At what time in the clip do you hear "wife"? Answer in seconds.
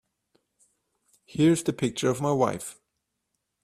2.31-2.79